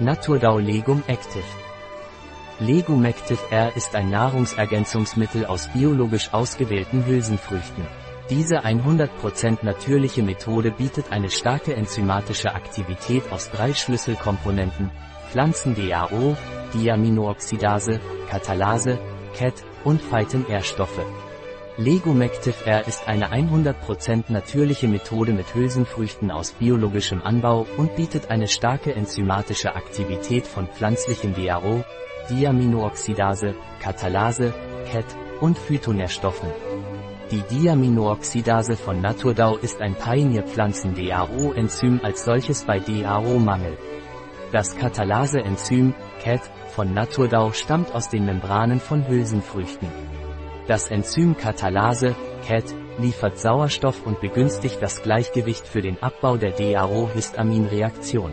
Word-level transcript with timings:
Naturdau 0.00 0.58
Legum 0.58 1.04
Active 1.06 1.44
Legum 2.58 3.04
Active 3.04 3.38
R 3.50 3.76
ist 3.76 3.94
ein 3.94 4.10
Nahrungsergänzungsmittel 4.10 5.46
aus 5.46 5.68
biologisch 5.68 6.30
ausgewählten 6.32 7.06
Hülsenfrüchten. 7.06 7.86
Diese 8.28 8.64
100% 8.64 9.58
natürliche 9.62 10.24
Methode 10.24 10.72
bietet 10.72 11.12
eine 11.12 11.30
starke 11.30 11.76
enzymatische 11.76 12.56
Aktivität 12.56 13.22
aus 13.30 13.52
drei 13.52 13.72
Schlüsselkomponenten, 13.72 14.90
Pflanzen-DAO, 15.30 16.36
Diaminooxidase, 16.74 18.00
Katalase, 18.28 18.98
CAT 19.38 19.54
und 19.84 20.02
Phyten-R-Stoffe. 20.02 21.06
Legumective 21.76 22.54
R 22.66 22.86
ist 22.86 23.08
eine 23.08 23.32
100% 23.32 24.26
natürliche 24.28 24.86
Methode 24.86 25.32
mit 25.32 25.56
Hülsenfrüchten 25.56 26.30
aus 26.30 26.52
biologischem 26.52 27.20
Anbau 27.20 27.66
und 27.76 27.96
bietet 27.96 28.30
eine 28.30 28.46
starke 28.46 28.94
enzymatische 28.94 29.74
Aktivität 29.74 30.46
von 30.46 30.68
pflanzlichem 30.68 31.34
DAO, 31.34 31.82
Diaminooxidase, 32.30 33.56
Katalase, 33.80 34.54
CAT 34.92 35.04
und 35.40 35.58
Phytonährstoffen. 35.58 36.48
Die 37.32 37.42
Diaminooxidase 37.42 38.76
von 38.76 39.00
Naturdau 39.00 39.56
ist 39.56 39.80
ein 39.80 39.96
Pioneer-Pflanzen-DAO-Enzym 39.96 42.02
als 42.04 42.24
solches 42.24 42.62
bei 42.62 42.78
DAO-Mangel. 42.78 43.76
Das 44.52 44.76
Katalase-Enzym, 44.76 45.92
CAT, 46.22 46.42
von 46.68 46.94
Naturdau 46.94 47.50
stammt 47.50 47.92
aus 47.96 48.10
den 48.10 48.26
Membranen 48.26 48.78
von 48.78 49.08
Hülsenfrüchten. 49.08 49.88
Das 50.66 50.90
Enzym 50.90 51.36
Katalase, 51.36 52.14
CAT, 52.48 52.64
liefert 52.98 53.38
Sauerstoff 53.38 54.06
und 54.06 54.20
begünstigt 54.22 54.80
das 54.80 55.02
Gleichgewicht 55.02 55.66
für 55.66 55.82
den 55.82 56.02
Abbau 56.02 56.38
der 56.38 56.52
DAO-Histaminreaktion. 56.52 58.32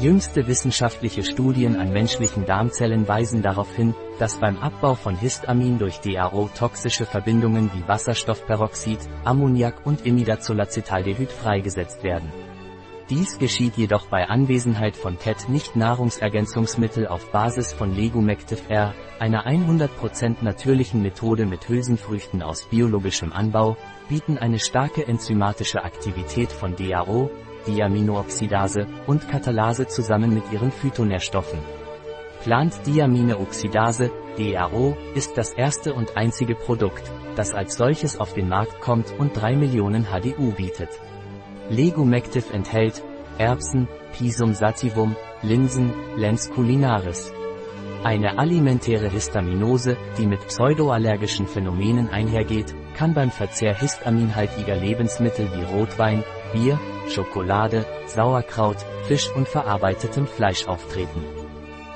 Jüngste 0.00 0.46
wissenschaftliche 0.46 1.22
Studien 1.22 1.76
an 1.78 1.92
menschlichen 1.92 2.46
Darmzellen 2.46 3.06
weisen 3.06 3.42
darauf 3.42 3.70
hin, 3.76 3.94
dass 4.18 4.40
beim 4.40 4.56
Abbau 4.58 4.94
von 4.94 5.14
Histamin 5.14 5.78
durch 5.78 6.00
DAO 6.00 6.48
toxische 6.56 7.04
Verbindungen 7.04 7.70
wie 7.74 7.86
Wasserstoffperoxid, 7.86 8.98
Ammoniak 9.24 9.74
und 9.84 10.06
Imidazolacetaldehyd 10.06 11.30
freigesetzt 11.30 12.02
werden. 12.02 12.32
Dies 13.12 13.38
geschieht 13.38 13.76
jedoch 13.76 14.06
bei 14.06 14.30
Anwesenheit 14.30 14.96
von 14.96 15.18
PET 15.18 15.50
nicht 15.50 15.76
Nahrungsergänzungsmittel 15.76 17.06
auf 17.06 17.30
Basis 17.30 17.74
von 17.74 17.94
Legumective 17.94 18.70
R, 18.70 18.94
einer 19.18 19.46
100% 19.46 20.36
natürlichen 20.40 21.02
Methode 21.02 21.44
mit 21.44 21.68
Hülsenfrüchten 21.68 22.42
aus 22.42 22.62
biologischem 22.62 23.30
Anbau, 23.30 23.76
bieten 24.08 24.38
eine 24.38 24.58
starke 24.58 25.06
enzymatische 25.06 25.84
Aktivität 25.84 26.50
von 26.50 26.74
DAO, 26.74 27.30
Diaminooxidase 27.66 28.86
und 29.06 29.28
Katalase 29.28 29.86
zusammen 29.88 30.32
mit 30.32 30.50
ihren 30.50 30.72
Phytonährstoffen. 30.72 31.58
Plant 32.42 32.86
Diamineoxidase, 32.86 34.10
DAO, 34.38 34.96
ist 35.14 35.36
das 35.36 35.52
erste 35.52 35.92
und 35.92 36.16
einzige 36.16 36.54
Produkt, 36.54 37.12
das 37.36 37.52
als 37.52 37.74
solches 37.74 38.18
auf 38.18 38.32
den 38.32 38.48
Markt 38.48 38.80
kommt 38.80 39.12
und 39.18 39.36
3 39.38 39.54
Millionen 39.54 40.06
HDU 40.06 40.52
bietet. 40.52 40.88
Legumective 41.70 42.52
enthält 42.52 43.02
Erbsen, 43.38 43.88
Pisum 44.12 44.54
sativum, 44.54 45.16
Linsen, 45.42 45.92
Lens 46.16 46.50
culinaris. 46.50 47.32
Eine 48.04 48.38
alimentäre 48.38 49.08
Histaminose, 49.08 49.96
die 50.18 50.26
mit 50.26 50.46
pseudoallergischen 50.48 51.46
Phänomenen 51.46 52.08
einhergeht, 52.10 52.74
kann 52.96 53.14
beim 53.14 53.30
Verzehr 53.30 53.74
histaminhaltiger 53.74 54.76
Lebensmittel 54.76 55.48
wie 55.54 55.62
Rotwein, 55.62 56.24
Bier, 56.52 56.78
Schokolade, 57.08 57.86
Sauerkraut, 58.06 58.78
Fisch 59.04 59.30
und 59.34 59.48
verarbeitetem 59.48 60.26
Fleisch 60.26 60.66
auftreten. 60.66 61.24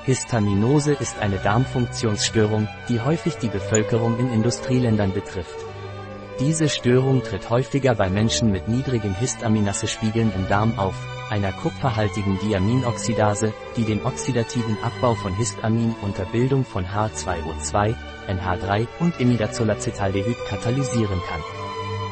Histaminose 0.05 0.93
ist 0.93 1.19
eine 1.19 1.37
Darmfunktionsstörung, 1.37 2.69
die 2.87 3.01
häufig 3.01 3.35
die 3.35 3.49
Bevölkerung 3.49 4.17
in 4.17 4.31
Industrieländern 4.31 5.11
betrifft. 5.11 5.66
Diese 6.39 6.69
Störung 6.69 7.23
tritt 7.23 7.49
häufiger 7.49 7.95
bei 7.95 8.11
Menschen 8.11 8.51
mit 8.51 8.67
niedrigen 8.67 9.15
Histaminase-Spiegeln 9.15 10.31
im 10.35 10.47
Darm 10.47 10.77
auf, 10.77 10.93
einer 11.31 11.51
kupferhaltigen 11.51 12.37
Diaminoxidase, 12.39 13.53
die 13.75 13.83
den 13.83 14.05
oxidativen 14.05 14.77
Abbau 14.83 15.15
von 15.15 15.33
Histamin 15.33 15.95
unter 16.03 16.25
Bildung 16.25 16.63
von 16.63 16.85
H2O2, 16.85 17.95
NH3 18.27 18.87
und 18.99 19.19
Imidazolacetaldehyd 19.19 20.37
katalysieren 20.47 21.19
kann. 21.27 21.41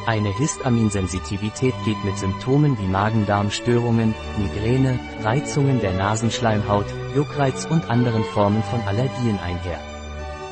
Eine 0.06 0.36
Histaminsensitivität 0.36 1.74
geht 1.84 2.04
mit 2.04 2.18
Symptomen 2.18 2.76
wie 2.80 2.88
Magen-Darm-Störungen, 2.88 4.12
Migräne, 4.38 4.98
Reizungen 5.22 5.80
der 5.80 5.92
Nasenschleimhaut, 5.92 6.86
Juckreiz 7.14 7.64
und 7.66 7.88
anderen 7.88 8.24
Formen 8.24 8.64
von 8.64 8.80
Allergien 8.82 9.38
einher. 9.38 9.95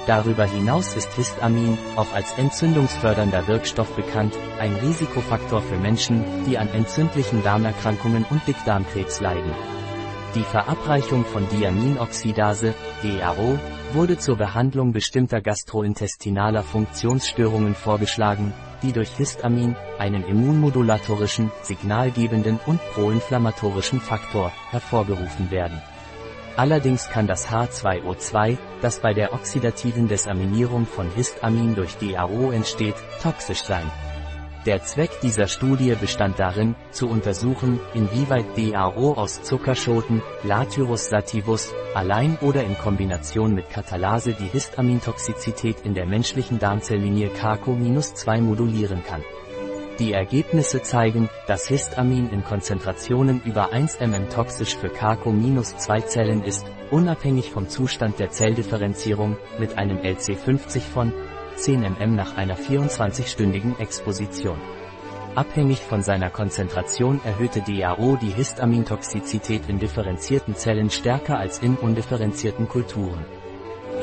Darüber 0.07 0.45
hinaus 0.45 0.97
ist 0.97 1.15
Histamin, 1.15 1.79
auch 1.97 2.13
als 2.13 2.33
entzündungsfördernder 2.37 3.49
Wirkstoff 3.49 3.97
bekannt, 3.97 4.35
ein 4.61 4.75
Risikofaktor 4.75 5.63
für 5.63 5.77
Menschen, 5.77 6.23
die 6.45 6.59
an 6.59 6.69
entzündlichen 6.69 7.43
Darmerkrankungen 7.43 8.27
und 8.29 8.47
Dickdarmkrebs 8.47 9.21
leiden. 9.21 9.53
Die 10.35 10.43
Verabreichung 10.43 11.25
von 11.25 11.49
Diaminoxidase, 11.49 12.75
DAO, 13.03 13.59
wurde 13.95 14.19
zur 14.19 14.37
Behandlung 14.37 14.93
bestimmter 14.93 15.41
gastrointestinaler 15.41 16.63
Funktionsstörungen 16.63 17.75
vorgeschlagen, 17.75 18.53
die 18.83 18.93
durch 18.93 19.11
Histamin, 19.17 19.75
einen 19.99 20.25
immunmodulatorischen, 20.25 21.51
signalgebenden 21.63 22.61
und 22.67 22.81
proinflammatorischen 22.93 24.01
Faktor, 24.01 24.53
hervorgerufen 24.71 25.51
werden. 25.51 25.81
Allerdings 26.57 27.09
kann 27.09 27.27
das 27.27 27.49
H2O2, 27.49 28.57
das 28.81 29.01
bei 29.01 29.13
der 29.13 29.33
oxidativen 29.33 30.07
Desaminierung 30.07 30.87
von 30.87 31.11
Histamin 31.11 31.75
durch 31.75 31.97
DAO 31.97 32.53
entsteht, 32.53 32.95
toxisch 33.21 33.63
sein. 33.63 33.91
Der 34.65 34.83
Zweck 34.83 35.11
dieser 35.21 35.49
Studie 35.49 35.95
bestand 36.01 36.39
darin, 36.39 36.77
zu 36.91 37.09
untersuchen, 37.09 37.81
inwieweit 37.93 38.47
DAO 38.57 39.13
aus 39.15 39.43
Zuckerschoten, 39.43 40.23
Latyrus 40.45 41.09
sativus, 41.09 41.75
allein 41.93 42.39
oder 42.41 42.63
in 42.63 42.79
Kombination 42.79 43.55
mit 43.55 43.69
Katalase 43.69 44.33
die 44.33 44.47
Histamintoxizität 44.47 45.81
in 45.85 45.93
der 45.93 46.07
menschlichen 46.07 46.61
Darmzelllinie 46.61 47.31
CACO-2 47.31 48.41
modulieren 48.41 49.03
kann. 49.05 49.23
Die 50.01 50.13
Ergebnisse 50.13 50.83
zeigen, 50.83 51.29
dass 51.47 51.69
Histamin 51.69 52.29
in 52.31 52.43
Konzentrationen 52.43 53.41
über 53.45 53.73
1 53.73 54.01
mm 54.01 54.29
toxisch 54.29 54.77
für 54.77 54.89
CACO-2-Zellen 54.89 56.43
ist, 56.43 56.67
unabhängig 56.91 57.53
vom 57.53 57.69
Zustand 57.69 58.19
der 58.19 58.31
Zelldifferenzierung, 58.31 59.37
mit 59.61 59.79
einem 59.79 59.99
LC50 59.99 60.81
von 60.81 61.13
10 61.55 61.83
mm 61.83 62.15
nach 62.17 62.37
einer 62.37 62.57
24-stündigen 62.57 63.79
Exposition. 63.79 64.59
Abhängig 65.37 65.79
von 65.79 66.03
seiner 66.03 66.31
Konzentration 66.31 67.21
erhöhte 67.25 67.63
DAO 67.63 68.17
die 68.17 68.31
Histamintoxizität 68.31 69.69
in 69.69 69.79
differenzierten 69.79 70.57
Zellen 70.57 70.91
stärker 70.91 71.39
als 71.39 71.61
in 71.61 71.77
undifferenzierten 71.77 72.69
Kulturen. 72.69 73.25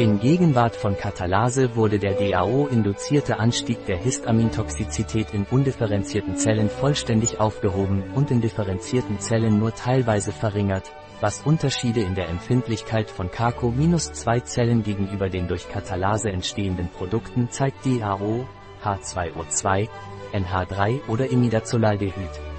In 0.01 0.19
Gegenwart 0.19 0.75
von 0.75 0.97
Katalase 0.97 1.75
wurde 1.75 1.99
der 1.99 2.13
DAO-induzierte 2.15 3.37
Anstieg 3.37 3.85
der 3.85 3.97
Histamintoxizität 3.97 5.31
in 5.31 5.45
undifferenzierten 5.51 6.37
Zellen 6.37 6.71
vollständig 6.71 7.39
aufgehoben 7.39 8.01
und 8.15 8.31
in 8.31 8.41
differenzierten 8.41 9.19
Zellen 9.19 9.59
nur 9.59 9.75
teilweise 9.75 10.31
verringert, 10.31 10.91
was 11.19 11.43
Unterschiede 11.45 12.01
in 12.01 12.15
der 12.15 12.29
Empfindlichkeit 12.29 13.11
von 13.11 13.29
CACO-2-Zellen 13.29 14.81
gegenüber 14.81 15.29
den 15.29 15.47
durch 15.47 15.69
Katalase 15.69 16.31
entstehenden 16.31 16.89
Produkten 16.89 17.51
zeigt 17.51 17.85
DAO, 17.85 18.47
H2O2, 18.83 19.87
NH3 20.33 21.07
oder 21.09 21.29
Imidazolaldehyd. 21.29 22.50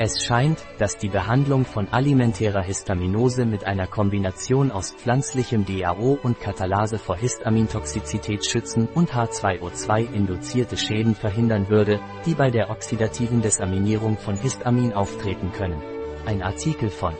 Es 0.00 0.24
scheint, 0.24 0.64
dass 0.78 0.96
die 0.96 1.08
Behandlung 1.08 1.64
von 1.64 1.88
alimentärer 1.88 2.62
Histaminose 2.62 3.44
mit 3.44 3.64
einer 3.64 3.88
Kombination 3.88 4.70
aus 4.70 4.92
pflanzlichem 4.92 5.64
DAO 5.64 6.16
und 6.22 6.40
Katalase 6.40 7.00
vor 7.00 7.16
Histamintoxizität 7.16 8.46
schützen 8.46 8.86
und 8.94 9.10
H2O2-induzierte 9.10 10.76
Schäden 10.76 11.16
verhindern 11.16 11.68
würde, 11.68 11.98
die 12.26 12.34
bei 12.34 12.48
der 12.48 12.70
oxidativen 12.70 13.42
Desaminierung 13.42 14.18
von 14.18 14.36
Histamin 14.36 14.92
auftreten 14.92 15.50
können. 15.50 15.82
Ein 16.26 16.42
Artikel 16.42 16.90
von 16.90 17.14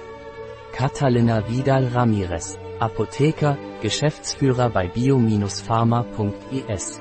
Catalina 0.70 1.49
Vidal 1.49 1.88
Ramirez, 1.88 2.61
Apotheker, 2.79 3.58
Geschäftsführer 3.82 4.70
bei 4.70 4.87
bio-pharma.es 4.87 7.00